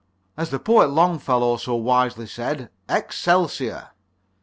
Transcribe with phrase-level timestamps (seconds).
[0.35, 3.89] As the poet Longfellow so wisely said Excelsior.